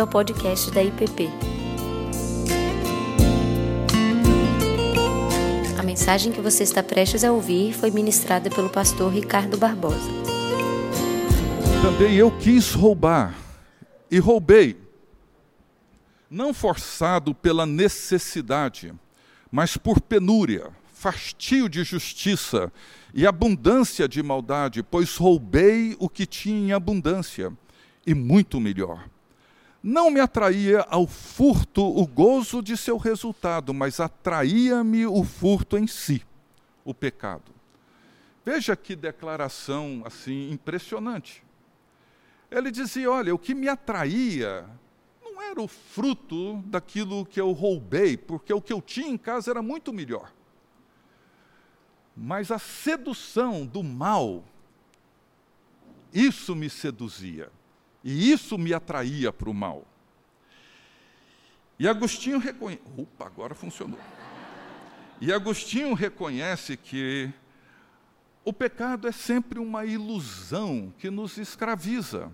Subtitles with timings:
[0.00, 1.28] bem-vindo ao podcast da IPP.
[5.78, 10.10] A mensagem que você está prestes a ouvir foi ministrada pelo pastor Ricardo Barbosa.
[11.82, 13.34] Também eu quis roubar,
[14.10, 14.76] e roubei,
[16.30, 18.92] não forçado pela necessidade,
[19.50, 22.72] mas por penúria, fastio de justiça
[23.12, 27.52] e abundância de maldade, pois roubei o que tinha em abundância,
[28.06, 29.04] e muito melhor.
[29.82, 35.86] Não me atraía ao furto o gozo de seu resultado, mas atraía-me o furto em
[35.86, 36.22] si,
[36.84, 37.50] o pecado.
[38.44, 41.42] Veja que declaração assim impressionante.
[42.50, 44.68] Ele dizia: Olha, o que me atraía
[45.22, 49.50] não era o fruto daquilo que eu roubei, porque o que eu tinha em casa
[49.50, 50.30] era muito melhor.
[52.14, 54.44] Mas a sedução do mal,
[56.12, 57.50] isso me seduzia.
[58.02, 59.86] E isso me atraía para o mal.
[61.78, 62.82] E Agostinho reconhece.
[62.96, 63.98] Opa, agora funcionou.
[65.20, 67.32] E Agostinho reconhece que
[68.44, 72.32] o pecado é sempre uma ilusão que nos escraviza.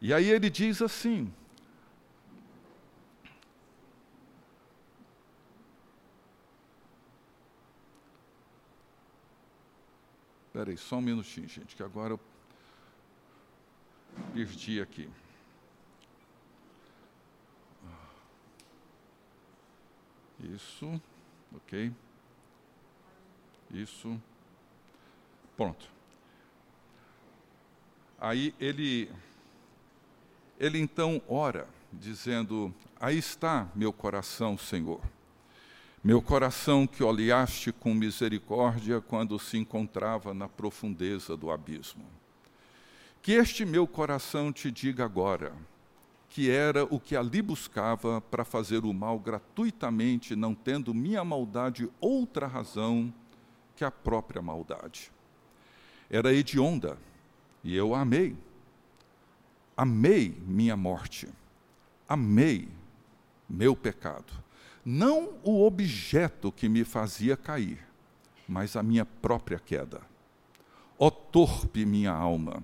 [0.00, 1.32] E aí ele diz assim:
[10.56, 12.20] Espera aí, só um minutinho, gente, que agora eu
[14.32, 15.08] perdi aqui.
[20.40, 21.00] Isso,
[21.54, 21.92] ok.
[23.70, 24.20] Isso.
[25.56, 25.88] Pronto.
[28.18, 29.10] Aí ele,
[30.58, 35.00] ele então ora, dizendo: Aí está meu coração, Senhor.
[36.02, 42.04] Meu coração que olhaste com misericórdia quando se encontrava na profundeza do abismo.
[43.26, 45.52] Que este meu coração te diga agora,
[46.28, 51.90] que era o que ali buscava para fazer o mal gratuitamente, não tendo minha maldade
[52.00, 53.12] outra razão
[53.74, 55.10] que a própria maldade.
[56.08, 56.96] Era hedionda,
[57.64, 58.36] e eu a amei.
[59.76, 61.28] Amei minha morte,
[62.08, 62.68] amei
[63.50, 64.32] meu pecado.
[64.84, 67.84] Não o objeto que me fazia cair,
[68.48, 70.00] mas a minha própria queda.
[70.96, 72.62] Ó torpe minha alma,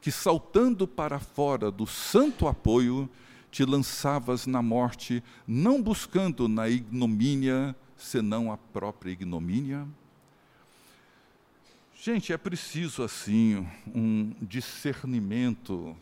[0.00, 3.08] que saltando para fora do santo apoio,
[3.50, 9.86] te lançavas na morte, não buscando na ignomínia, senão a própria ignomínia?
[11.94, 15.94] Gente, é preciso assim um discernimento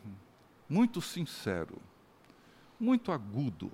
[0.68, 1.78] muito sincero,
[2.78, 3.72] muito agudo,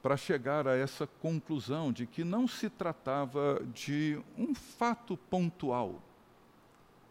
[0.00, 6.00] para chegar a essa conclusão de que não se tratava de um fato pontual,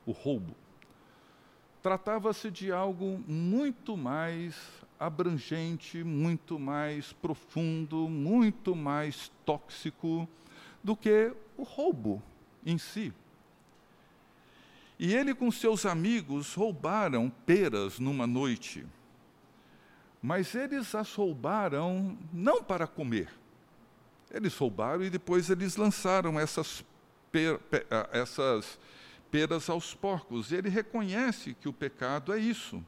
[0.07, 0.55] o roubo
[1.81, 4.55] tratava-se de algo muito mais
[4.99, 10.27] abrangente, muito mais profundo, muito mais tóxico
[10.83, 12.21] do que o roubo
[12.65, 13.13] em si.
[14.97, 18.85] E ele com seus amigos roubaram peras numa noite.
[20.21, 23.29] Mas eles as roubaram não para comer.
[24.29, 26.83] Eles roubaram e depois eles lançaram essas,
[27.31, 28.77] per, ah, essas
[29.31, 30.51] peras aos porcos.
[30.51, 32.83] Ele reconhece que o pecado é isso.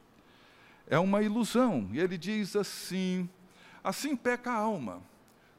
[0.86, 1.88] É uma ilusão.
[1.92, 3.28] E ele diz assim:
[3.82, 5.02] assim peca a alma,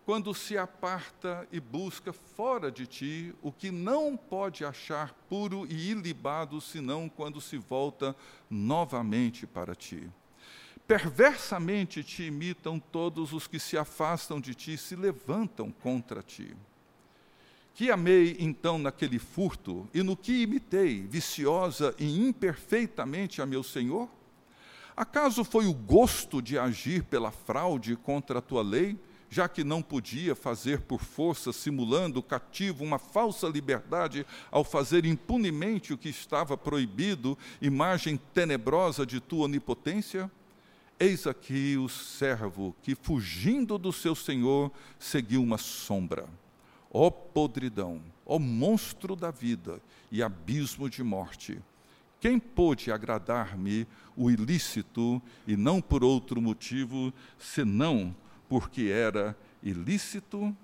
[0.05, 5.91] quando se aparta e busca fora de ti o que não pode achar puro e
[5.91, 8.15] ilibado, senão quando se volta
[8.49, 10.09] novamente para ti.
[10.85, 16.53] Perversamente te imitam todos os que se afastam de ti e se levantam contra ti.
[17.75, 24.07] Que amei então naquele furto e no que imitei, viciosa e imperfeitamente a meu Senhor?
[24.95, 28.95] Acaso foi o gosto de agir pela fraude contra a tua lei,
[29.27, 35.93] já que não podia fazer por força, simulando cativo uma falsa liberdade ao fazer impunemente
[35.93, 40.29] o que estava proibido, imagem tenebrosa de tua onipotência?
[40.99, 46.29] Eis aqui o servo que, fugindo do seu senhor, seguiu uma sombra
[46.93, 49.81] Ó podridão, ó monstro da vida
[50.11, 51.59] e abismo de morte,
[52.21, 53.85] quem pôde agradar-me
[54.15, 58.15] o ilícito e não por outro motivo, senão
[58.47, 60.55] porque era ilícito?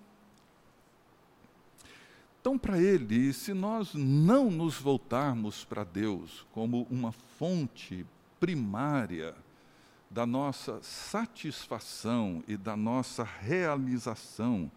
[2.40, 8.06] Então, para ele, se nós não nos voltarmos para Deus como uma fonte
[8.40, 9.36] primária
[10.10, 14.72] da nossa satisfação e da nossa realização,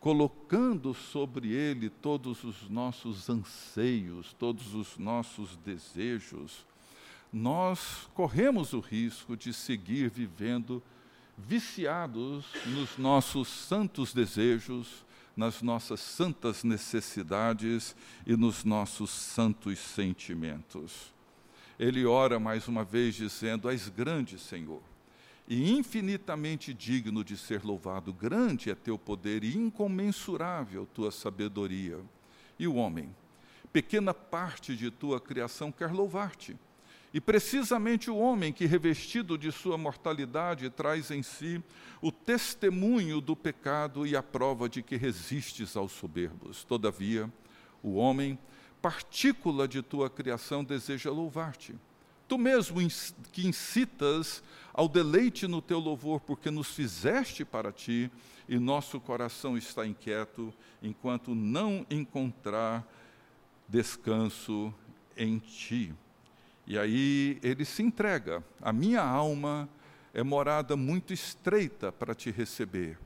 [0.00, 6.66] colocando sobre ele todos os nossos anseios, todos os nossos desejos,
[7.32, 10.82] nós corremos o risco de seguir vivendo
[11.36, 15.04] viciados nos nossos santos desejos,
[15.36, 17.94] nas nossas santas necessidades
[18.26, 21.12] e nos nossos santos sentimentos.
[21.78, 24.80] Ele ora mais uma vez dizendo: És grande, Senhor,
[25.48, 28.12] e infinitamente digno de ser louvado.
[28.12, 31.98] Grande é teu poder e incomensurável tua sabedoria.
[32.58, 33.14] E o homem,
[33.72, 36.56] pequena parte de tua criação, quer louvar-te
[37.16, 41.62] e precisamente o homem que, revestido de sua mortalidade, traz em si
[42.02, 46.62] o testemunho do pecado e a prova de que resistes aos soberbos.
[46.62, 47.32] Todavia,
[47.82, 48.38] o homem,
[48.82, 51.74] partícula de tua criação, deseja louvar-te.
[52.28, 52.78] Tu mesmo
[53.32, 54.42] que incitas
[54.72, 58.10] ao deleite no teu louvor, porque nos fizeste para ti,
[58.48, 60.52] e nosso coração está inquieto,
[60.82, 62.86] enquanto não encontrar
[63.68, 64.72] descanso
[65.16, 65.94] em ti.
[66.66, 68.44] E aí ele se entrega.
[68.60, 69.68] A minha alma
[70.12, 72.98] é morada muito estreita para te receber.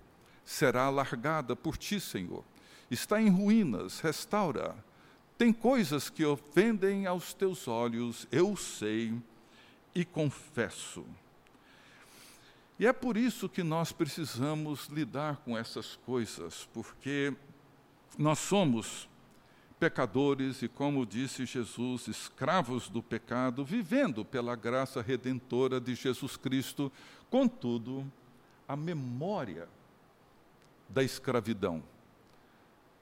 [0.44, 2.44] Será alargada por ti, Senhor.
[2.90, 4.74] Está em ruínas, restaura.
[5.40, 9.14] Tem coisas que ofendem aos teus olhos, eu sei
[9.94, 11.02] e confesso.
[12.78, 17.32] E é por isso que nós precisamos lidar com essas coisas, porque
[18.18, 19.08] nós somos
[19.78, 26.92] pecadores e, como disse Jesus, escravos do pecado, vivendo pela graça redentora de Jesus Cristo.
[27.30, 28.04] Contudo,
[28.68, 29.66] a memória
[30.86, 31.82] da escravidão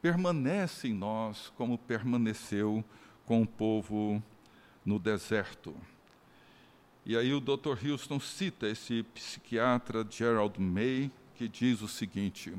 [0.00, 2.84] permanece em nós como permaneceu
[3.24, 4.22] com o povo
[4.84, 5.74] no deserto.
[7.04, 7.78] E aí o Dr.
[7.86, 12.52] Houston cita esse psiquiatra Gerald May, que diz o seguinte: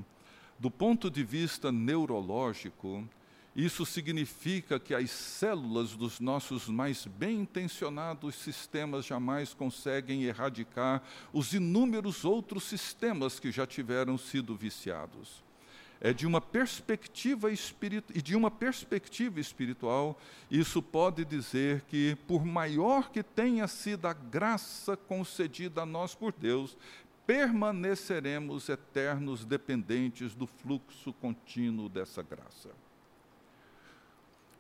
[0.58, 3.08] do ponto de vista neurológico,
[3.56, 11.02] isso significa que as células dos nossos mais bem intencionados sistemas jamais conseguem erradicar
[11.34, 15.49] os inúmeros outros sistemas que já tiveram sido viciados.
[16.02, 20.18] É de uma perspectiva espiritual e de uma perspectiva espiritual,
[20.50, 26.32] isso pode dizer que por maior que tenha sido a graça concedida a nós por
[26.32, 26.78] Deus,
[27.28, 32.70] permaneceremos eternos dependentes do fluxo contínuo dessa graça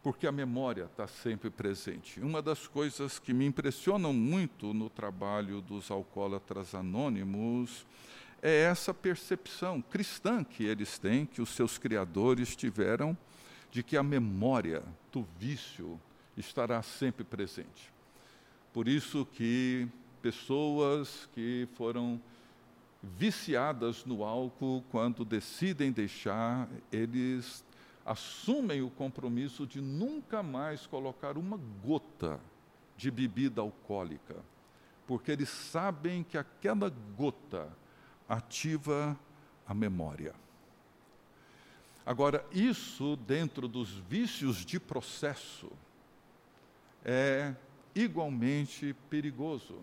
[0.01, 2.19] porque a memória está sempre presente.
[2.19, 7.85] Uma das coisas que me impressionam muito no trabalho dos alcoólatras anônimos
[8.41, 13.17] é essa percepção cristã que eles têm, que os seus criadores tiveram,
[13.71, 15.99] de que a memória do vício
[16.35, 17.91] estará sempre presente.
[18.73, 19.87] Por isso que
[20.21, 22.19] pessoas que foram
[23.01, 27.63] viciadas no álcool, quando decidem deixar, eles
[28.05, 32.39] assumem o compromisso de nunca mais colocar uma gota
[32.97, 34.35] de bebida alcoólica,
[35.07, 37.69] porque eles sabem que aquela gota
[38.29, 39.19] ativa
[39.67, 40.35] a memória.
[42.05, 45.71] Agora, isso dentro dos vícios de processo
[47.03, 47.53] é
[47.95, 49.79] igualmente perigoso.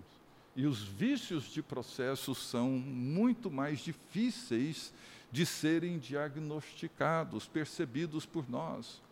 [0.54, 4.92] E os vícios de processo são muito mais difíceis
[5.30, 9.02] de serem diagnosticados, percebidos por nós.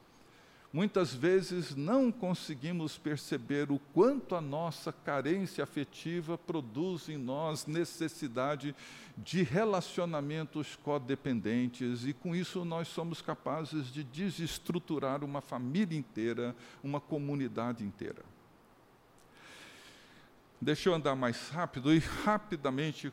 [0.75, 8.75] Muitas vezes não conseguimos perceber o quanto a nossa carência afetiva produz em nós necessidade
[9.17, 17.01] de relacionamentos codependentes, e com isso nós somos capazes de desestruturar uma família inteira, uma
[17.01, 18.25] comunidade inteira.
[20.61, 23.13] Deixa eu andar mais rápido e rapidamente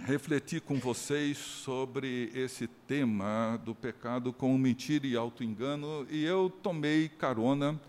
[0.00, 7.08] refletir com vocês sobre esse tema do pecado com mentira e auto-engano, e eu tomei
[7.08, 7.80] carona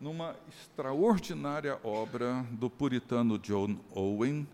[0.00, 4.46] numa extraordinária obra do puritano John Owen,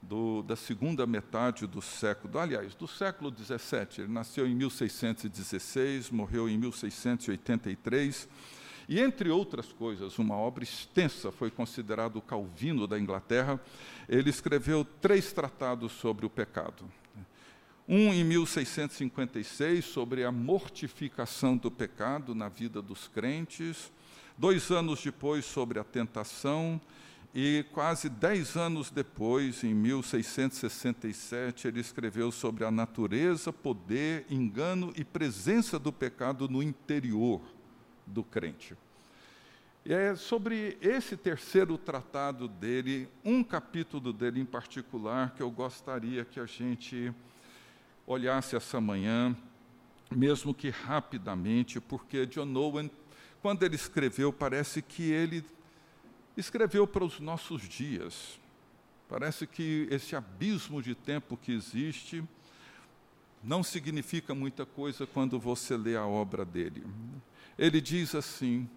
[0.00, 4.04] do, da segunda metade do século, aliás, do século XVII.
[4.04, 8.28] Ele nasceu em 1616, morreu em 1683
[8.90, 13.60] e, entre outras coisas, uma obra extensa, foi considerado o Calvino da Inglaterra.
[14.08, 16.84] Ele escreveu três tratados sobre o pecado.
[17.88, 23.92] Um em 1656, sobre a mortificação do pecado na vida dos crentes.
[24.36, 26.80] Dois anos depois, sobre a tentação.
[27.32, 35.04] E quase dez anos depois, em 1667, ele escreveu sobre a natureza, poder, engano e
[35.04, 37.40] presença do pecado no interior
[38.10, 38.76] do crente.
[39.84, 46.24] E é sobre esse terceiro tratado dele, um capítulo dele em particular, que eu gostaria
[46.24, 47.14] que a gente
[48.06, 49.34] olhasse essa manhã,
[50.14, 52.90] mesmo que rapidamente, porque John Owen,
[53.40, 55.42] quando ele escreveu, parece que ele
[56.36, 58.38] escreveu para os nossos dias.
[59.08, 62.22] Parece que esse abismo de tempo que existe
[63.42, 66.84] não significa muita coisa quando você lê a obra dele.
[67.58, 68.68] Ele diz assim: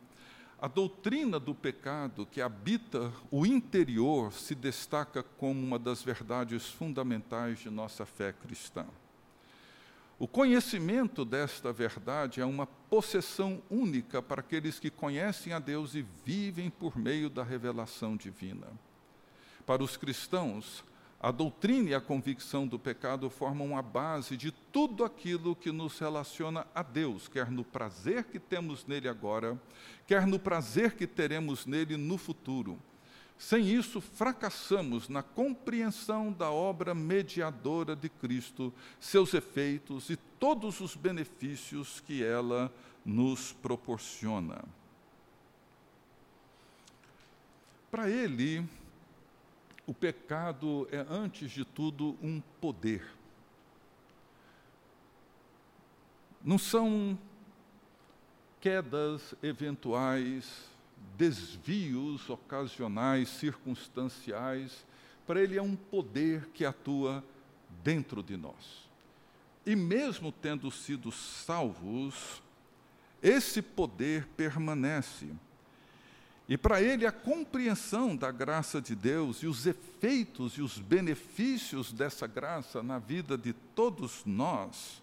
[0.63, 7.59] a doutrina do pecado que habita o interior se destaca como uma das verdades fundamentais
[7.59, 8.85] de nossa fé cristã.
[10.17, 16.05] O conhecimento desta verdade é uma possessão única para aqueles que conhecem a Deus e
[16.23, 18.67] vivem por meio da revelação divina.
[19.65, 20.81] Para os cristãos,
[21.23, 25.97] a doutrina e a convicção do pecado formam a base de tudo aquilo que nos
[25.97, 29.57] relaciona a Deus, quer no prazer que temos nele agora,
[30.05, 32.77] quer no prazer que teremos nele no futuro.
[33.37, 40.93] Sem isso, fracassamos na compreensão da obra mediadora de Cristo, seus efeitos e todos os
[40.93, 42.69] benefícios que ela
[43.05, 44.61] nos proporciona.
[47.89, 48.67] Para ele,
[49.85, 53.05] o pecado é, antes de tudo, um poder.
[56.43, 57.17] Não são
[58.59, 60.69] quedas eventuais,
[61.17, 64.85] desvios ocasionais, circunstanciais.
[65.27, 67.23] Para ele é um poder que atua
[67.83, 68.89] dentro de nós.
[69.65, 72.41] E mesmo tendo sido salvos,
[73.21, 75.29] esse poder permanece.
[76.47, 81.93] E para ele, a compreensão da graça de Deus e os efeitos e os benefícios
[81.93, 85.01] dessa graça na vida de todos nós,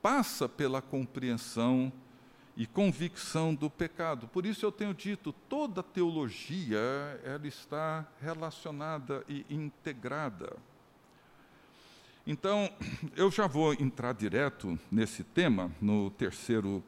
[0.00, 1.92] passa pela compreensão
[2.56, 4.26] e convicção do pecado.
[4.28, 6.78] Por isso eu tenho dito, toda teologia
[7.22, 10.56] ela está relacionada e integrada.
[12.26, 12.68] Então,
[13.14, 16.82] eu já vou entrar direto nesse tema, no terceiro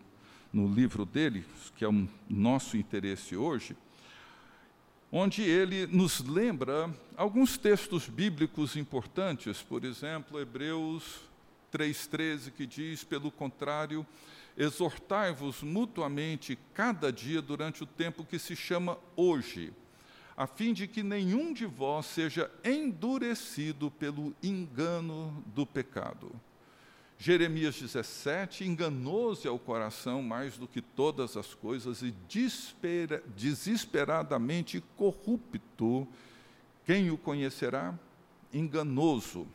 [0.53, 1.45] no livro dele,
[1.77, 3.77] que é o nosso interesse hoje,
[5.11, 11.21] onde ele nos lembra alguns textos bíblicos importantes, por exemplo, Hebreus
[11.73, 14.07] 3,13, que diz: pelo contrário,
[14.57, 19.73] exortai-vos mutuamente cada dia durante o tempo que se chama hoje,
[20.37, 26.33] a fim de que nenhum de vós seja endurecido pelo engano do pecado
[27.21, 32.15] Jeremias 17, enganoso é o coração mais do que todas as coisas e
[33.37, 36.07] desesperadamente corrupto.
[36.87, 37.99] Quem o conhecerá?
[38.55, 39.49] Enganoso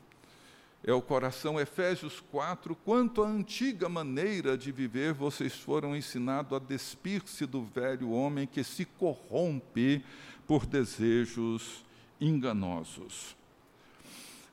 [0.84, 1.58] é o coração.
[1.58, 8.12] Efésios 4, quanto à antiga maneira de viver, vocês foram ensinados a despir-se do velho
[8.12, 10.04] homem que se corrompe
[10.46, 11.86] por desejos
[12.20, 13.38] enganosos.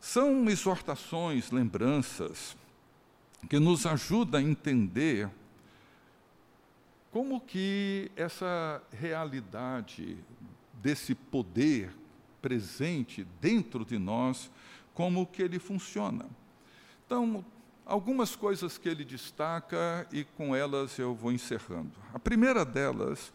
[0.00, 2.57] São exortações, lembranças,
[3.49, 5.31] que nos ajuda a entender
[7.11, 10.17] como que essa realidade
[10.75, 11.93] desse poder
[12.41, 14.51] presente dentro de nós,
[14.95, 16.27] como que ele funciona.
[17.07, 17.45] Então,
[17.85, 21.93] algumas coisas que ele destaca e com elas eu vou encerrando.
[22.15, 23.33] A primeira delas,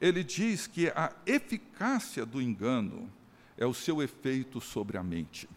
[0.00, 3.10] ele diz que a eficácia do engano
[3.56, 5.48] é o seu efeito sobre a mente.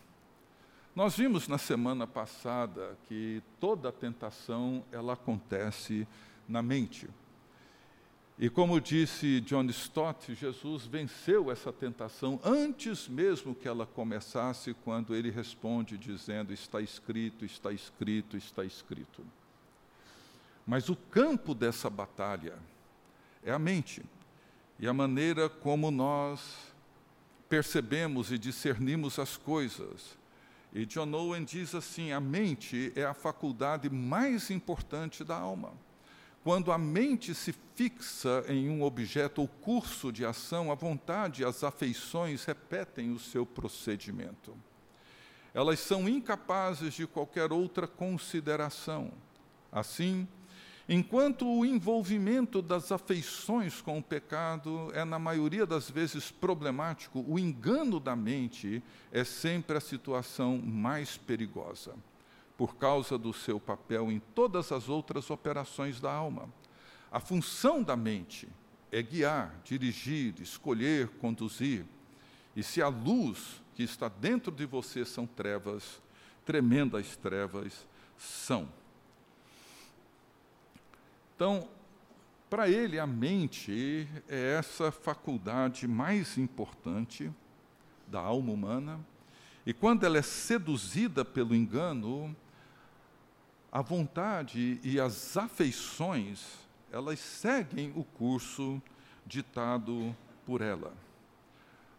[0.96, 6.08] Nós vimos na semana passada que toda tentação ela acontece
[6.48, 7.08] na mente.
[8.38, 15.14] E como disse John Stott, Jesus venceu essa tentação antes mesmo que ela começasse, quando
[15.14, 19.26] ele responde dizendo: Está escrito, está escrito, está escrito.
[20.66, 22.58] Mas o campo dessa batalha
[23.44, 24.04] é a mente
[24.80, 26.74] e a maneira como nós
[27.50, 30.19] percebemos e discernimos as coisas
[30.74, 35.74] e John Owen diz assim: a mente é a faculdade mais importante da alma.
[36.44, 41.46] Quando a mente se fixa em um objeto ou curso de ação, a vontade e
[41.46, 44.56] as afeições repetem o seu procedimento.
[45.54, 49.12] Elas são incapazes de qualquer outra consideração.
[49.72, 50.28] Assim,
[50.92, 57.38] Enquanto o envolvimento das afeições com o pecado é, na maioria das vezes, problemático, o
[57.38, 58.82] engano da mente
[59.12, 61.94] é sempre a situação mais perigosa,
[62.58, 66.50] por causa do seu papel em todas as outras operações da alma.
[67.12, 68.50] A função da mente
[68.92, 71.86] é guiar, dirigir, escolher, conduzir.
[72.56, 76.02] E se a luz que está dentro de você são trevas,
[76.44, 77.86] tremendas trevas
[78.18, 78.79] são.
[81.40, 81.70] Então,
[82.50, 87.32] para ele, a mente é essa faculdade mais importante
[88.06, 89.00] da alma humana,
[89.66, 92.36] e quando ela é seduzida pelo engano,
[93.72, 96.58] a vontade e as afeições,
[96.92, 98.82] elas seguem o curso
[99.26, 100.14] ditado
[100.46, 100.92] por ela.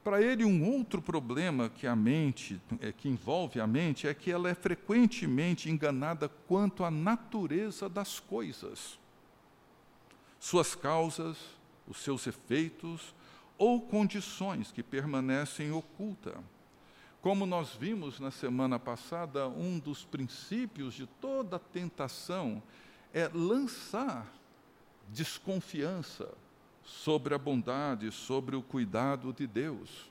[0.05, 4.31] Para ele, um outro problema que a mente, é, que envolve a mente, é que
[4.31, 9.01] ela é frequentemente enganada quanto à natureza das coisas,
[10.41, 11.37] suas causas,
[11.87, 13.15] os seus efeitos
[13.59, 16.35] ou condições que permanecem ocultas.
[17.21, 22.63] Como nós vimos na semana passada, um dos princípios de toda tentação
[23.13, 24.27] é lançar
[25.09, 26.33] desconfiança
[26.83, 30.10] sobre a bondade, sobre o cuidado de Deus.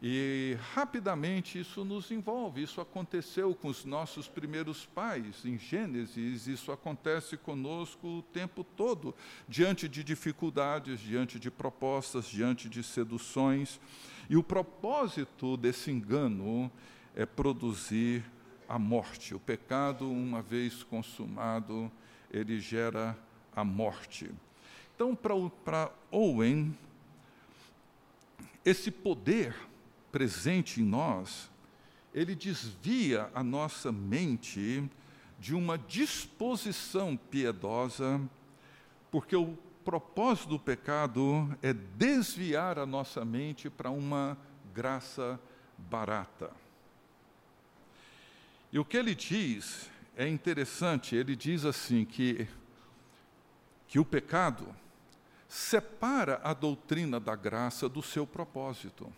[0.00, 2.62] E rapidamente isso nos envolve.
[2.62, 9.12] Isso aconteceu com os nossos primeiros pais em Gênesis, isso acontece conosco o tempo todo,
[9.48, 13.80] diante de dificuldades, diante de propostas, diante de seduções.
[14.30, 16.70] E o propósito desse engano
[17.16, 18.24] é produzir
[18.68, 19.34] a morte.
[19.34, 21.90] O pecado, uma vez consumado,
[22.30, 23.18] ele gera
[23.56, 24.30] a morte.
[24.94, 26.76] Então, para Owen,
[28.64, 29.56] esse poder
[30.18, 31.48] presente em nós,
[32.12, 34.82] ele desvia a nossa mente
[35.38, 38.20] de uma disposição piedosa,
[39.12, 44.36] porque o propósito do pecado é desviar a nossa mente para uma
[44.74, 45.38] graça
[45.78, 46.50] barata.
[48.72, 52.48] E o que ele diz é interessante, ele diz assim que
[53.86, 54.66] que o pecado
[55.48, 59.10] separa a doutrina da graça do seu propósito.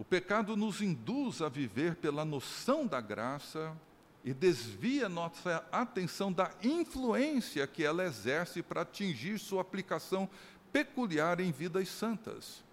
[0.00, 3.76] O pecado nos induz a viver pela noção da graça
[4.24, 10.26] e desvia nossa atenção da influência que ela exerce para atingir sua aplicação
[10.72, 12.64] peculiar em vidas santas.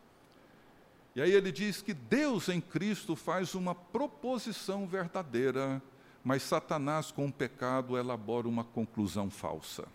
[1.13, 5.81] E aí ele diz que Deus em Cristo faz uma proposição verdadeira,
[6.23, 9.85] mas Satanás, com o pecado, elabora uma conclusão falsa.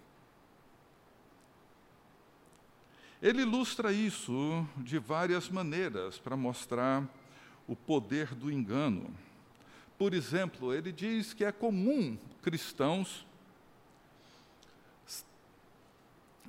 [3.22, 7.08] Ele ilustra isso de várias maneiras para mostrar
[7.66, 9.14] o poder do engano.
[9.98, 13.25] Por exemplo, ele diz que é comum cristãos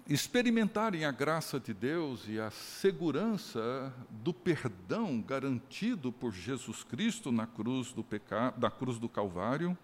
[0.08, 7.47] experimentarem a graça de Deus e a segurança do perdão garantido por Jesus Cristo na
[7.47, 9.78] cruz do pecado, da cruz do Calvário.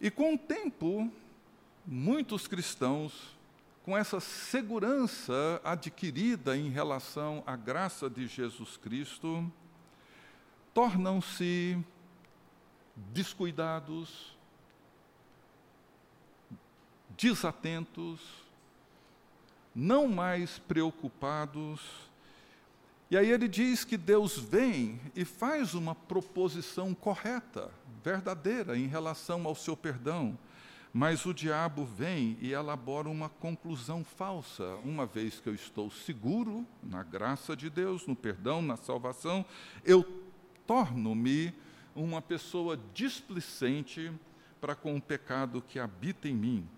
[0.00, 1.10] E com o tempo,
[1.86, 3.36] muitos cristãos
[3.84, 9.50] com essa segurança adquirida em relação à graça de Jesus Cristo,
[10.72, 11.78] tornam-se
[12.96, 14.36] descuidados,
[17.16, 18.20] desatentos,
[19.74, 21.80] não mais preocupados.
[23.10, 27.70] E aí ele diz que Deus vem e faz uma proposição correta,
[28.02, 30.38] verdadeira, em relação ao seu perdão.
[30.94, 34.76] Mas o diabo vem e elabora uma conclusão falsa.
[34.84, 39.42] Uma vez que eu estou seguro na graça de Deus, no perdão, na salvação,
[39.86, 40.04] eu
[40.66, 41.54] torno-me
[41.96, 44.12] uma pessoa displicente
[44.60, 46.68] para com o pecado que habita em mim.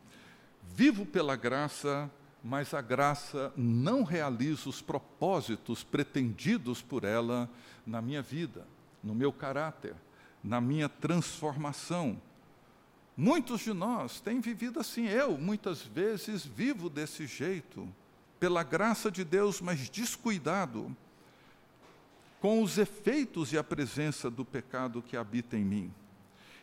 [0.63, 2.09] Vivo pela graça,
[2.43, 7.51] mas a graça não realiza os propósitos pretendidos por ela
[7.85, 8.65] na minha vida,
[9.03, 9.97] no meu caráter,
[10.43, 12.21] na minha transformação
[13.17, 15.07] Muitos de nós têm vivido assim.
[15.07, 17.89] Eu, muitas vezes, vivo desse jeito,
[18.41, 20.95] pela graça de Deus, mas descuidado
[22.41, 25.95] com os efeitos e a presença do pecado que habita em mim.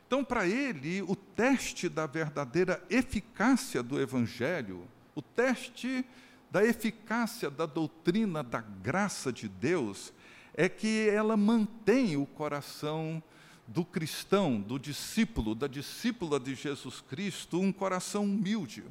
[0.05, 4.83] Então, para ele, o teste da verdadeira eficácia do Evangelho,
[5.15, 6.05] o teste
[6.51, 10.13] da eficácia da doutrina da graça de Deus,
[10.53, 13.23] é que ela mantém o coração
[13.71, 18.83] do cristão, do discípulo, da discípula de Jesus Cristo, um coração humilde,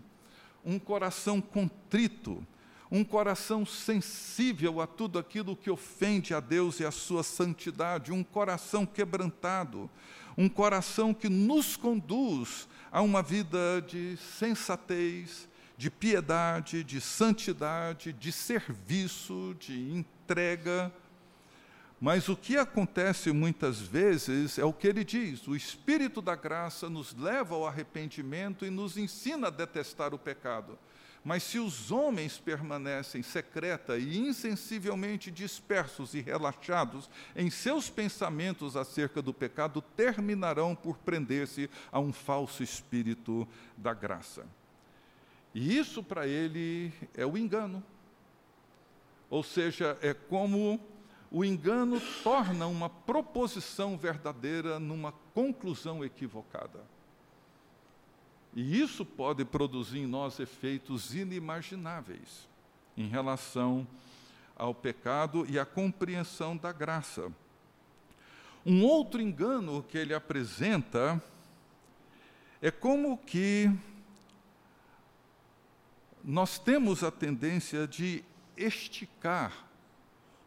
[0.65, 2.45] um coração contrito,
[2.91, 8.25] um coração sensível a tudo aquilo que ofende a Deus e a sua santidade, um
[8.25, 9.89] coração quebrantado,
[10.37, 18.33] um coração que nos conduz a uma vida de sensatez, de piedade, de santidade, de
[18.33, 20.93] serviço, de entrega,
[22.01, 26.89] mas o que acontece muitas vezes é o que ele diz: o Espírito da graça
[26.89, 30.79] nos leva ao arrependimento e nos ensina a detestar o pecado.
[31.23, 39.21] Mas se os homens permanecem secreta e insensivelmente dispersos e relaxados em seus pensamentos acerca
[39.21, 44.47] do pecado, terminarão por prender-se a um falso espírito da graça.
[45.55, 47.85] E isso para ele é o engano.
[49.29, 50.81] Ou seja, é como
[51.31, 56.85] o engano torna uma proposição verdadeira numa conclusão equivocada.
[58.53, 62.49] E isso pode produzir em nós efeitos inimagináveis.
[62.97, 63.87] em relação
[64.55, 67.33] ao pecado e à compreensão da graça.
[68.67, 71.23] Um outro engano que ele apresenta
[72.61, 73.71] é como que
[76.23, 78.23] nós temos a tendência de
[78.55, 79.70] esticar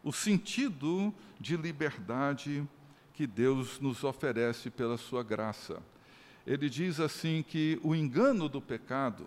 [0.04, 2.62] o sentido de liberdade
[3.14, 5.82] que Deus nos oferece pela sua graça.
[6.46, 9.26] Ele diz assim que o engano do pecado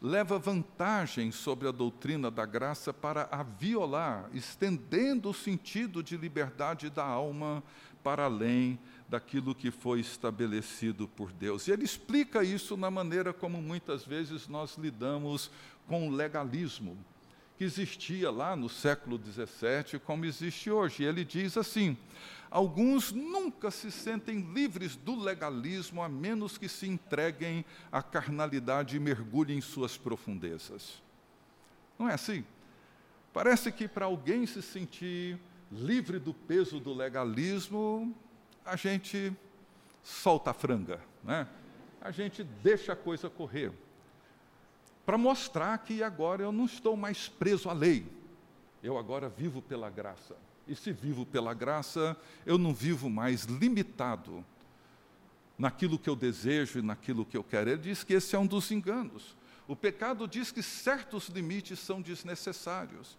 [0.00, 6.88] leva vantagem sobre a doutrina da graça para a violar, estendendo o sentido de liberdade
[6.88, 7.62] da alma
[8.02, 11.66] para além daquilo que foi estabelecido por Deus.
[11.66, 15.50] E ele explica isso na maneira como muitas vezes nós lidamos
[15.86, 16.96] com o legalismo,
[17.56, 21.04] que existia lá no século XVII, como existe hoje.
[21.04, 21.96] Ele diz assim:
[22.50, 29.00] alguns nunca se sentem livres do legalismo a menos que se entreguem à carnalidade e
[29.00, 31.02] mergulhem em suas profundezas.
[31.98, 32.44] Não é assim?
[33.32, 35.38] Parece que para alguém se sentir
[35.70, 38.14] livre do peso do legalismo,
[38.64, 39.32] a gente
[40.02, 41.46] solta a franga, né?
[42.00, 43.72] a gente deixa a coisa correr
[45.06, 48.04] para mostrar que agora eu não estou mais preso à lei,
[48.82, 50.36] eu agora vivo pela graça.
[50.66, 54.44] E se vivo pela graça, eu não vivo mais limitado
[55.56, 57.70] naquilo que eu desejo e naquilo que eu quero.
[57.70, 59.36] Ele diz que esse é um dos enganos.
[59.68, 63.16] O pecado diz que certos limites são desnecessários.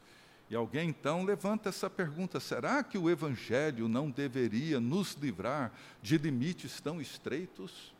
[0.50, 5.72] E alguém então levanta essa pergunta: será que o Evangelho não deveria nos livrar
[6.02, 7.94] de limites tão estreitos?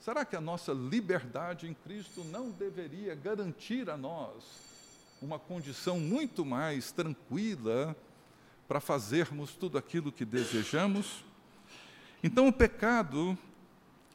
[0.00, 4.42] Será que a nossa liberdade em Cristo não deveria garantir a nós
[5.20, 7.94] uma condição muito mais tranquila
[8.66, 11.22] para fazermos tudo aquilo que desejamos?
[12.22, 13.36] Então, o pecado,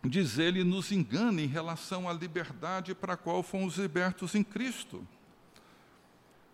[0.03, 5.07] diz ele, nos engana em relação à liberdade para a qual fomos libertos em Cristo.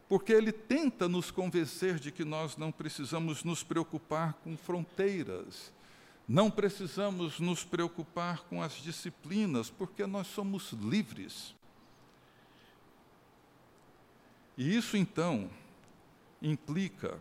[0.09, 5.71] Porque ele tenta nos convencer de que nós não precisamos nos preocupar com fronteiras,
[6.27, 11.53] não precisamos nos preocupar com as disciplinas, porque nós somos livres.
[14.57, 15.49] E isso então
[16.41, 17.19] implica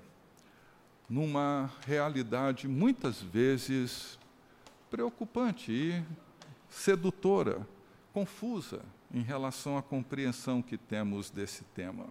[1.09, 4.19] numa realidade muitas vezes
[4.91, 6.05] preocupante e
[6.69, 7.67] sedutora,
[8.13, 8.83] confusa
[9.13, 12.07] em relação à compreensão que temos desse tema.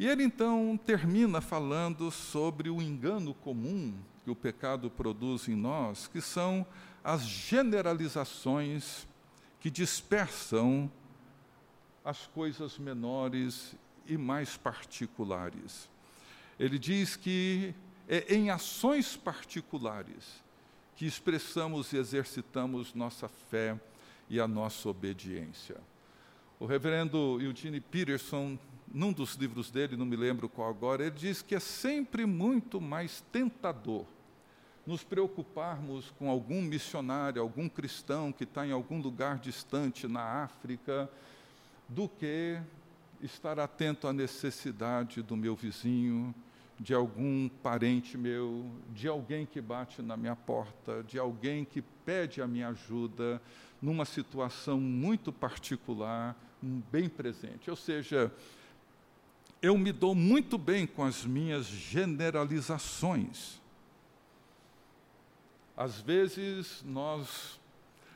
[0.00, 3.92] E ele então termina falando sobre o engano comum
[4.24, 6.66] que o pecado produz em nós, que são
[7.04, 9.06] as generalizações
[9.60, 10.90] que dispersam
[12.02, 15.86] as coisas menores e mais particulares.
[16.58, 17.74] Ele diz que
[18.08, 20.42] é em ações particulares
[20.96, 23.78] que expressamos e exercitamos nossa fé
[24.30, 25.76] e a nossa obediência.
[26.58, 28.58] O reverendo Eugene Peterson
[28.92, 32.80] num dos livros dele, não me lembro qual agora, ele diz que é sempre muito
[32.80, 34.04] mais tentador
[34.86, 41.08] nos preocuparmos com algum missionário, algum cristão que está em algum lugar distante na África,
[41.88, 42.58] do que
[43.22, 46.34] estar atento à necessidade do meu vizinho,
[46.78, 52.40] de algum parente meu, de alguém que bate na minha porta, de alguém que pede
[52.40, 53.40] a minha ajuda
[53.82, 56.34] numa situação muito particular,
[56.90, 57.68] bem presente.
[57.68, 58.32] Ou seja,
[59.62, 63.60] eu me dou muito bem com as minhas generalizações.
[65.76, 67.60] Às vezes nós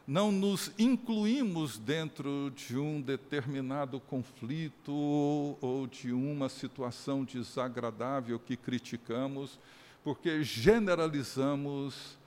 [0.07, 9.59] não nos incluímos dentro de um determinado conflito ou de uma situação desagradável que criticamos,
[10.03, 12.19] porque generalizamos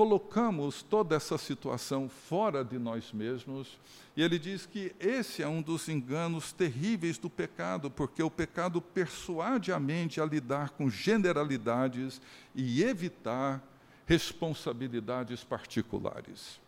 [0.00, 3.78] colocamos toda essa situação fora de nós mesmos.
[4.16, 8.80] E ele diz que esse é um dos enganos terríveis do pecado, porque o pecado
[8.80, 12.18] persuade a mente a lidar com generalidades
[12.54, 13.62] e evitar
[14.06, 16.58] responsabilidades particulares.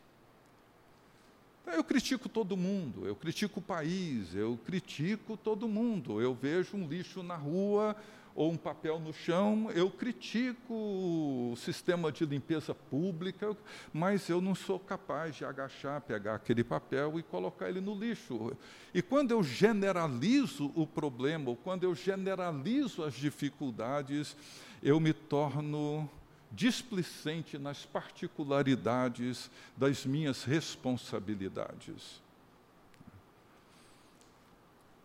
[1.67, 6.21] Eu critico todo mundo, eu critico o país, eu critico todo mundo.
[6.21, 7.97] Eu vejo um lixo na rua,
[8.35, 13.57] ou um papel no chão, eu critico o sistema de limpeza pública,
[13.93, 18.57] mas eu não sou capaz de agachar, pegar aquele papel e colocar ele no lixo.
[18.95, 24.37] E quando eu generalizo o problema, ou quando eu generalizo as dificuldades,
[24.83, 26.09] eu me torno
[26.53, 32.21] displicente nas particularidades das minhas responsabilidades.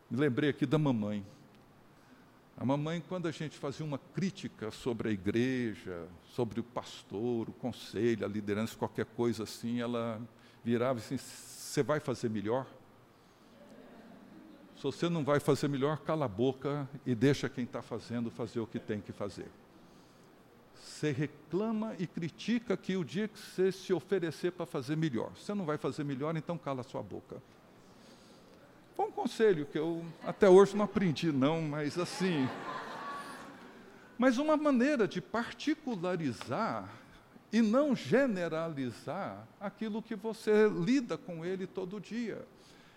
[0.10, 1.26] Me lembrei aqui da mamãe.
[2.58, 7.54] A mamãe, quando a gente fazia uma crítica sobre a igreja, sobre o pastor, o
[7.54, 10.20] conselho, a liderança, qualquer coisa assim, ela
[10.64, 12.66] virava assim: você vai fazer melhor?
[14.78, 18.60] Se você não vai fazer melhor, cala a boca e deixa quem está fazendo fazer
[18.60, 19.50] o que tem que fazer.
[20.98, 25.54] Você reclama e critica que o dia que você se oferecer para fazer melhor, você
[25.54, 27.38] não vai fazer melhor, então cala sua boca.
[28.96, 32.50] Foi um conselho que eu até hoje não aprendi, não, mas assim.
[34.18, 36.90] Mas uma maneira de particularizar
[37.54, 42.44] e não generalizar aquilo que você lida com ele todo dia.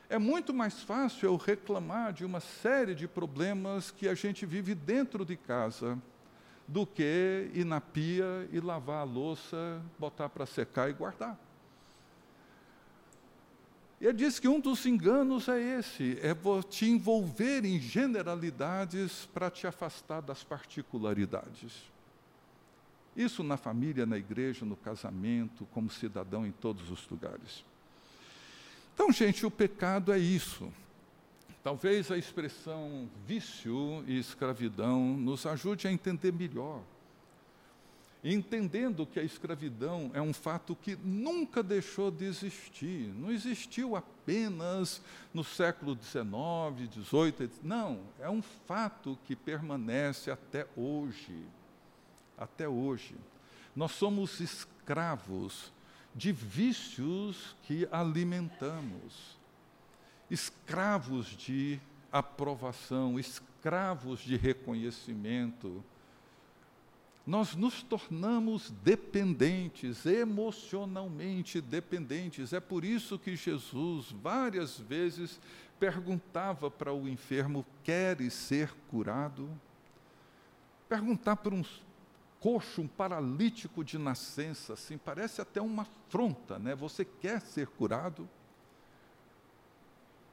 [0.08, 4.74] É muito mais fácil eu reclamar de uma série de problemas que a gente vive
[4.74, 5.98] dentro de casa
[6.70, 11.36] do que ir na pia e lavar a louça, botar para secar e guardar.
[14.00, 19.50] E ele diz que um dos enganos é esse, é te envolver em generalidades para
[19.50, 21.90] te afastar das particularidades.
[23.16, 27.64] Isso na família, na igreja, no casamento, como cidadão em todos os lugares.
[28.94, 30.72] Então, gente, o pecado é isso.
[31.62, 36.80] Talvez a expressão vício e escravidão nos ajude a entender melhor.
[38.22, 45.00] Entendendo que a escravidão é um fato que nunca deixou de existir, não existiu apenas
[45.32, 51.44] no século XIX, XVIII, não, é um fato que permanece até hoje.
[52.36, 53.14] Até hoje.
[53.74, 55.72] Nós somos escravos
[56.14, 59.38] de vícios que alimentamos,
[60.30, 61.80] escravos de
[62.12, 65.84] aprovação, escravos de reconhecimento.
[67.26, 72.52] Nós nos tornamos dependentes, emocionalmente dependentes.
[72.52, 75.38] É por isso que Jesus várias vezes
[75.78, 79.48] perguntava para o enfermo: Queres ser curado?
[80.88, 81.64] Perguntar para um
[82.40, 86.74] coxo, um paralítico de nascença, assim, parece até uma afronta, né?
[86.74, 88.28] Você quer ser curado?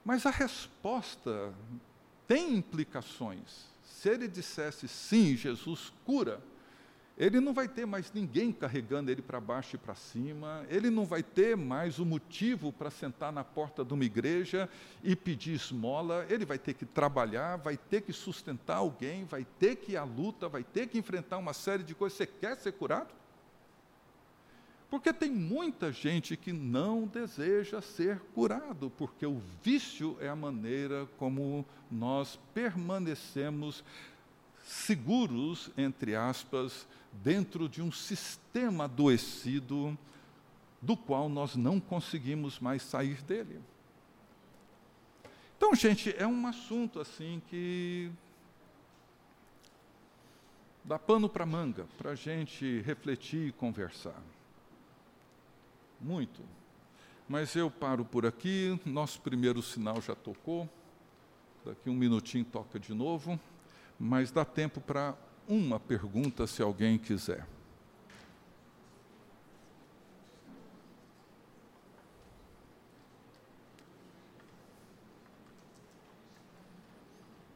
[0.07, 1.53] Mas a resposta
[2.25, 3.65] tem implicações.
[3.83, 6.41] Se ele dissesse sim, Jesus cura,
[7.17, 11.03] ele não vai ter mais ninguém carregando ele para baixo e para cima, ele não
[11.03, 14.69] vai ter mais o motivo para sentar na porta de uma igreja
[15.03, 19.75] e pedir esmola, ele vai ter que trabalhar, vai ter que sustentar alguém, vai ter
[19.75, 22.17] que ir à luta, vai ter que enfrentar uma série de coisas.
[22.17, 23.13] Você quer ser curado?
[24.89, 31.05] Porque tem muita gente que não deseja ser curado, porque o vício é a maneira
[31.17, 33.83] como nós permanecemos
[34.63, 39.97] seguros, entre aspas, dentro de um sistema adoecido
[40.81, 43.59] do qual nós não conseguimos mais sair dele.
[45.57, 48.09] Então, gente, é um assunto assim que
[50.83, 54.21] dá pano para manga, para a gente refletir e conversar.
[55.99, 56.41] Muito.
[57.27, 60.69] Mas eu paro por aqui, nosso primeiro sinal já tocou,
[61.65, 63.39] daqui um minutinho toca de novo,
[63.99, 65.15] mas dá tempo para
[65.47, 67.45] uma pergunta, se alguém quiser.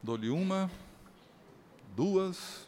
[0.02, 0.68] Dou-lhe uma,
[1.94, 2.66] duas.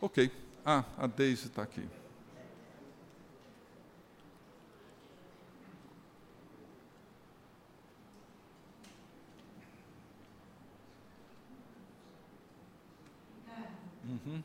[0.00, 0.30] Ok.
[0.64, 1.86] Ah, a Deise está aqui.
[14.04, 14.44] Uhum.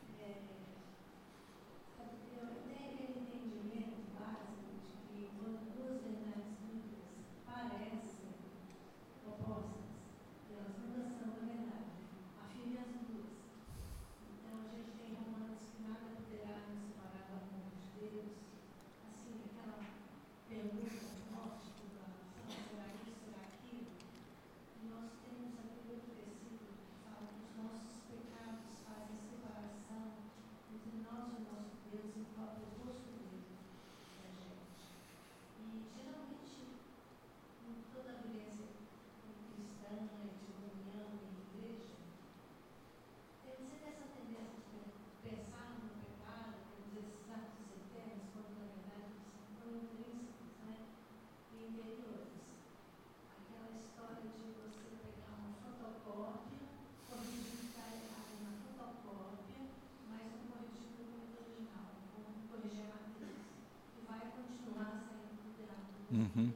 [66.10, 66.52] Uhum.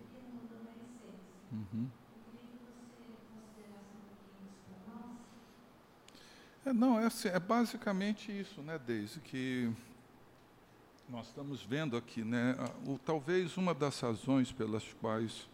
[1.53, 1.89] Uhum.
[6.67, 9.71] É, não, é, assim, é basicamente isso, né, Deise, que
[11.09, 15.47] nós estamos vendo aqui, né, o, talvez uma das razões pelas quais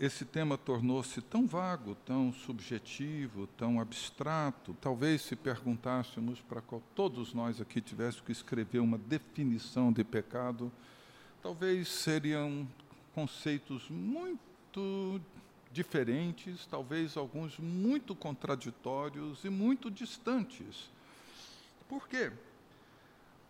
[0.00, 4.74] esse tema tornou-se tão vago, tão subjetivo, tão abstrato.
[4.80, 10.72] Talvez se perguntássemos para qual todos nós aqui tivéssemos que escrever uma definição de pecado,
[11.42, 12.66] talvez seriam
[13.14, 15.20] conceitos muito
[15.72, 20.90] diferentes, talvez alguns muito contraditórios e muito distantes.
[21.88, 22.32] Por quê?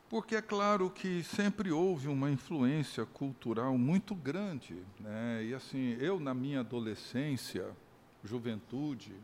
[0.09, 4.76] Porque é claro que sempre houve uma influência cultural muito grande.
[4.98, 5.44] Né?
[5.44, 7.70] E assim, eu, na minha adolescência,
[8.24, 9.14] juventude,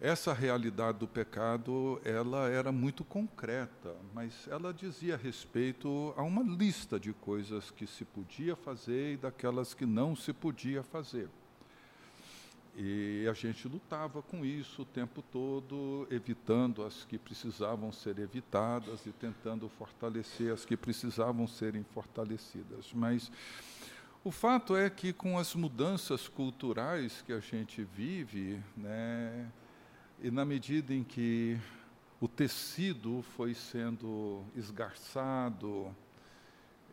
[0.00, 6.98] essa realidade do pecado, ela era muito concreta, mas ela dizia respeito a uma lista
[6.98, 11.28] de coisas que se podia fazer e daquelas que não se podia fazer.
[12.76, 19.06] E a gente lutava com isso o tempo todo, evitando as que precisavam ser evitadas
[19.06, 22.92] e tentando fortalecer as que precisavam serem fortalecidas.
[22.92, 23.30] Mas
[24.24, 29.48] o fato é que, com as mudanças culturais que a gente vive, né,
[30.22, 31.58] e na medida em que
[32.20, 35.94] o tecido foi sendo esgarçado,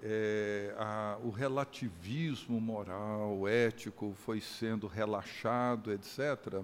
[0.04, 6.64] é, a, o relativismo moral, ético foi sendo relaxado, etc.,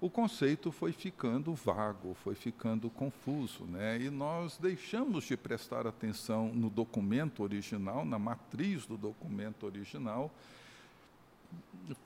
[0.00, 3.64] o conceito foi ficando vago, foi ficando confuso.
[3.66, 4.00] Né?
[4.00, 10.28] E nós deixamos de prestar atenção no documento original, na matriz do documento original,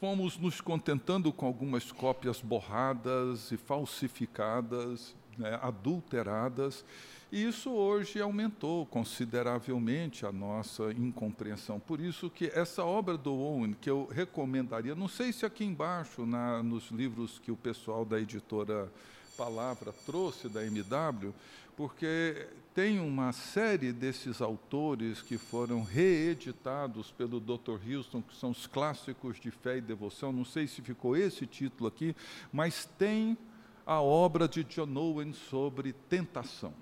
[0.00, 6.84] fomos nos contentando com algumas cópias borradas e falsificadas, né, adulteradas,
[7.30, 11.80] e isso hoje aumentou consideravelmente a nossa incompreensão.
[11.80, 16.24] Por isso que essa obra do Owen, que eu recomendaria, não sei se aqui embaixo,
[16.24, 18.90] na, nos livros que o pessoal da editora
[19.36, 21.34] Palavra trouxe da MW,
[21.76, 27.80] porque tem uma série desses autores que foram reeditados pelo Dr.
[27.90, 30.30] Houston, que são os clássicos de fé e devoção.
[30.30, 32.14] Não sei se ficou esse título aqui,
[32.52, 33.36] mas tem
[33.84, 36.72] a obra de John Owen sobre tentação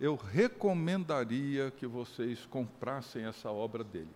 [0.00, 4.08] eu recomendaria que vocês comprassem essa obra dele.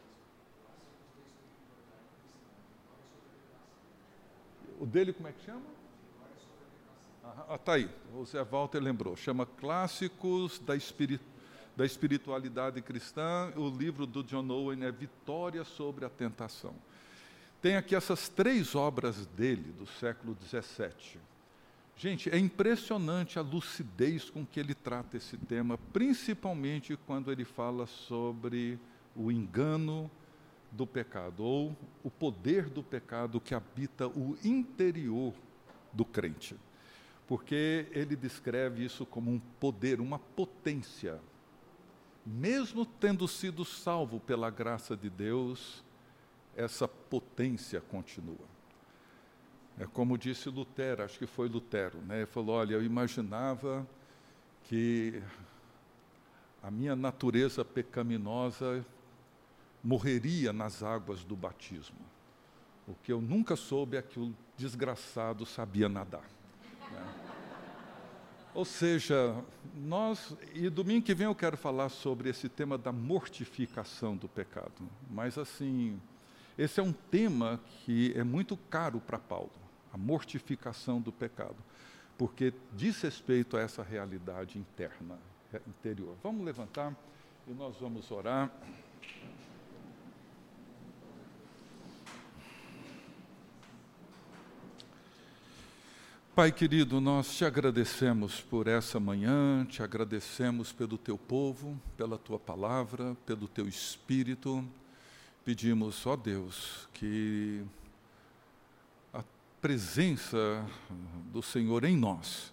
[4.78, 5.82] O dele como é que chama?
[7.24, 9.16] Ah, tá aí, o Zé Walter lembrou.
[9.16, 11.22] Chama Clássicos da, Espirit
[11.76, 13.52] da Espiritualidade Cristã.
[13.56, 16.74] O livro do John Owen é Vitória sobre a Tentação.
[17.61, 21.20] Tem aqui essas três obras dele, do século XVII.
[21.96, 27.87] Gente, é impressionante a lucidez com que ele trata esse tema, principalmente quando ele fala
[27.87, 28.80] sobre
[29.14, 30.11] o engano
[30.72, 35.32] do pecado, ou o poder do pecado que habita o interior
[35.92, 36.56] do crente.
[37.26, 41.20] Porque ele descreve isso como um poder, uma potência.
[42.24, 45.85] Mesmo tendo sido salvo pela graça de Deus,
[46.56, 48.52] essa potência continua.
[49.78, 52.18] É como disse Lutero, acho que foi Lutero, né?
[52.18, 53.87] Ele falou: olha, eu imaginava
[54.64, 55.22] que
[56.62, 58.85] a minha natureza pecaminosa
[59.82, 61.98] morreria nas águas do batismo.
[62.87, 66.28] O que eu nunca soube é que o desgraçado sabia nadar.
[66.92, 67.14] Né?
[68.55, 69.35] Ou seja,
[69.74, 74.88] nós, e domingo que vem eu quero falar sobre esse tema da mortificação do pecado.
[75.11, 76.00] Mas assim,
[76.57, 79.50] esse é um tema que é muito caro para Paulo
[79.92, 81.57] a mortificação do pecado,
[82.16, 85.18] porque diz respeito a essa realidade interna,
[85.66, 86.16] interior.
[86.22, 86.96] Vamos levantar
[87.46, 88.50] e nós vamos orar.
[96.35, 102.38] Pai querido, nós te agradecemos por essa manhã, te agradecemos pelo teu povo, pela tua
[102.38, 104.66] palavra, pelo teu espírito.
[105.45, 107.62] Pedimos, ó Deus, que
[109.62, 110.66] presença
[111.31, 112.53] do Senhor em nós,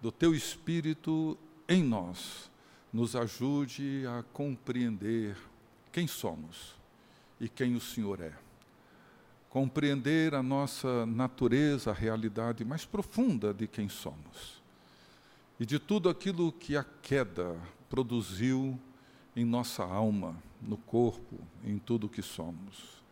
[0.00, 1.36] do teu Espírito
[1.68, 2.50] em nós,
[2.90, 5.36] nos ajude a compreender
[5.92, 6.74] quem somos
[7.38, 8.32] e quem o Senhor é.
[9.52, 14.62] Compreender a nossa natureza, a realidade mais profunda de quem somos.
[15.60, 17.54] E de tudo aquilo que a queda
[17.88, 18.80] produziu
[19.36, 23.02] em nossa alma, no corpo, em tudo que somos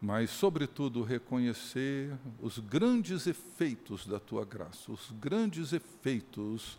[0.00, 6.78] mas, sobretudo, reconhecer os grandes efeitos da tua graça, os grandes efeitos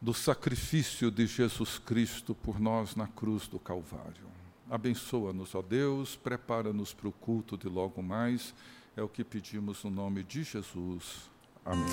[0.00, 4.39] do sacrifício de Jesus Cristo por nós na cruz do Calvário.
[4.70, 8.54] Abençoa-nos, ó Deus, prepara-nos para o culto de logo mais,
[8.96, 11.28] é o que pedimos no nome de Jesus.
[11.64, 11.88] Amém.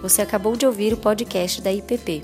[0.00, 2.22] Você acabou de ouvir o podcast da IPP.